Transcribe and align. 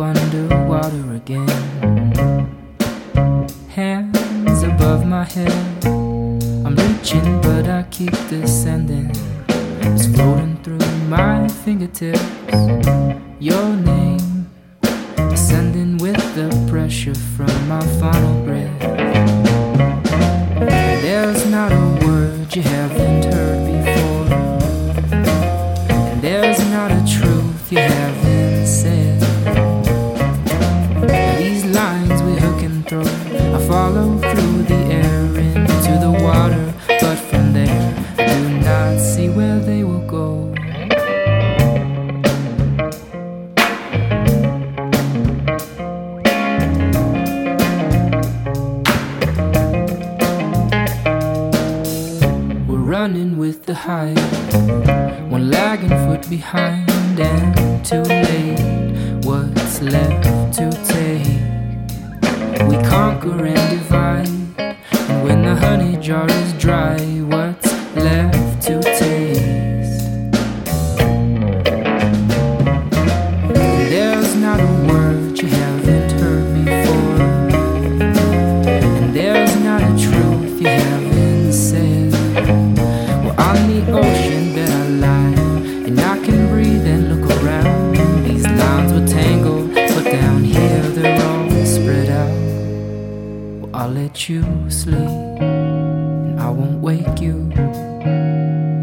under 0.00 0.20
underwater 0.20 1.14
again. 1.14 1.48
Hands 3.70 4.62
above 4.62 5.04
my 5.04 5.24
head, 5.24 5.84
I'm 5.86 6.76
reaching, 6.76 7.40
but 7.40 7.68
I 7.68 7.82
keep 7.90 8.12
descending. 8.28 9.10
It's 9.48 10.06
floating 10.06 10.56
through 10.62 10.86
my 11.08 11.48
fingertips. 11.48 12.22
Your 13.40 13.74
name 13.74 14.48
ascending 15.18 15.98
with 15.98 16.22
the 16.36 16.48
pressure 16.70 17.14
from 17.14 17.68
my 17.68 17.84
final 17.98 18.44
breath. 18.44 18.80
There's 21.02 21.44
not 21.46 21.72
a 21.72 22.06
word 22.06 22.54
you 22.54 22.62
haven't 22.62 23.34
heard 23.34 23.66
before, 23.66 24.34
and 25.90 26.22
there's 26.22 26.60
not 26.70 26.92
a 26.92 27.04
truth 27.04 27.72
you 27.72 27.78
haven't. 27.78 28.37
Running 53.08 53.38
with 53.38 53.64
the 53.64 53.74
high, 53.74 54.12
one 55.30 55.50
lagging 55.50 55.88
foot 55.88 56.28
behind, 56.28 57.18
and 57.18 57.82
too 57.82 58.02
late. 58.02 59.24
What's 59.24 59.80
left 59.80 60.54
to 60.58 60.70
take? 60.92 61.40
We 62.68 62.76
conquer 62.86 63.46
and 63.46 63.70
divide, 63.70 64.28
and 64.58 65.24
when 65.24 65.42
the 65.42 65.56
honey 65.56 65.96
jar 65.96 66.28
is 66.28 66.52
dry, 66.64 66.98
what's 67.32 67.72
left 67.96 68.62
to 68.66 68.82
taste? 68.82 68.97
I'll 93.88 93.94
let 93.94 94.28
you 94.28 94.44
sleep, 94.68 95.40
and 95.40 96.38
I 96.38 96.50
won't 96.50 96.82
wake 96.82 97.22
you. 97.22 97.48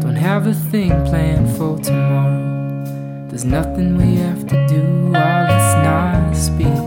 Don't 0.00 0.16
have 0.16 0.48
a 0.48 0.52
thing 0.52 0.90
planned 1.06 1.56
for 1.56 1.78
tomorrow. 1.78 3.28
There's 3.28 3.44
nothing 3.44 3.98
we 3.98 4.16
have 4.16 4.48
to 4.48 4.66
do, 4.66 4.82
or 5.06 5.36
let's 5.50 5.74
not 5.86 6.34
speak. 6.34 6.82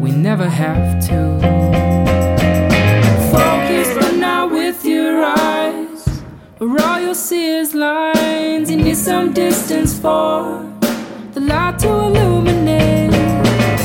We 0.00 0.12
never 0.12 0.48
have 0.48 1.04
to. 1.08 1.18
Focus, 3.32 3.88
but 3.98 4.14
not 4.18 4.52
with 4.52 4.84
your 4.84 5.24
eyes. 5.24 6.22
Or 6.60 6.80
all 6.80 7.00
you'll 7.00 7.16
see 7.16 7.48
is 7.48 7.74
lines. 7.74 8.70
You 8.70 8.76
need 8.76 8.96
some 8.96 9.32
distance 9.32 9.98
for 9.98 10.72
the 11.32 11.40
light 11.40 11.80
to 11.80 11.88
illuminate. 11.88 13.10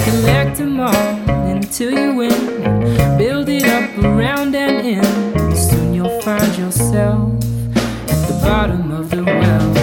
Collect 0.06 0.58
them 0.59 0.80
all 0.80 0.96
until 1.50 1.91
you 1.97 2.14
win. 2.14 2.56
Yourself 6.97 7.31
at 8.09 8.28
the 8.28 8.40
bottom 8.41 8.91
of 8.91 9.09
the 9.12 9.24
well. 9.24 9.74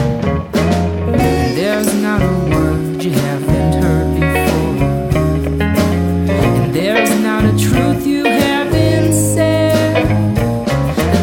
There's 1.54 1.94
not 2.02 2.20
a 2.22 2.32
word 2.50 3.02
you 3.02 3.12
haven't 3.12 3.82
heard 3.82 4.14
before. 4.14 5.62
And 6.32 6.75
there's 6.75 7.14
not 7.20 7.44
a 7.44 7.52
truth 7.56 8.06
you 8.06 8.25
haven't 8.25 9.12
said. 9.12 10.06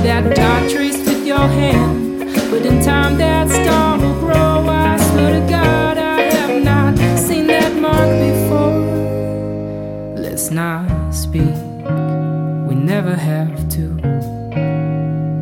That 0.05 0.35
dot 0.35 0.69
traced 0.69 1.05
with 1.05 1.25
your 1.27 1.47
hand. 1.59 2.35
But 2.49 2.65
in 2.65 2.81
time 2.81 3.17
that 3.17 3.49
star 3.49 3.97
will 3.99 4.19
grow. 4.19 4.69
I 4.69 4.97
swear 4.97 5.39
to 5.39 5.45
God, 5.49 5.97
I 5.97 6.21
have 6.21 6.63
not 6.63 6.97
seen 7.19 7.47
that 7.47 7.73
mark 7.75 8.09
before. 8.27 8.79
Let's 10.15 10.51
not 10.51 11.11
speak, 11.13 11.55
we 12.67 12.75
never 12.75 13.13
have 13.15 13.67
to. 13.71 14.10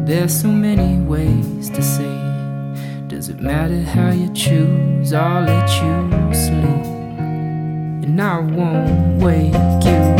There's 0.09 0.42
so 0.42 0.47
many 0.47 1.00
ways 1.06 1.70
to 1.70 1.84
say. 1.84 3.06
Does 3.06 3.30
it 3.30 3.40
matter 3.40 3.80
how 3.80 4.09
you 4.09 4.34
choose? 4.34 5.14
I'll 5.14 5.44
let 5.44 5.70
you 5.70 6.34
sleep, 6.34 6.86
and 8.03 8.19
I 8.19 8.40
won't 8.40 9.22
wake 9.22 9.53
you. 9.86 10.19